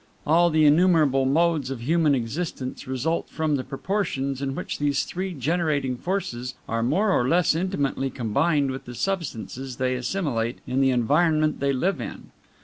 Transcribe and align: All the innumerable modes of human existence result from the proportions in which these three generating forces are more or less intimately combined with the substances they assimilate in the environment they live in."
All 0.25 0.49
the 0.49 0.65
innumerable 0.65 1.27
modes 1.27 1.69
of 1.69 1.81
human 1.81 2.15
existence 2.15 2.87
result 2.87 3.29
from 3.29 3.55
the 3.55 3.63
proportions 3.63 4.41
in 4.41 4.55
which 4.55 4.79
these 4.79 5.03
three 5.03 5.31
generating 5.35 5.95
forces 5.95 6.55
are 6.67 6.81
more 6.81 7.11
or 7.11 7.27
less 7.27 7.53
intimately 7.53 8.09
combined 8.09 8.71
with 8.71 8.85
the 8.85 8.95
substances 8.95 9.75
they 9.75 9.93
assimilate 9.93 10.57
in 10.65 10.81
the 10.81 10.89
environment 10.89 11.59
they 11.59 11.71
live 11.71 12.01
in." 12.01 12.31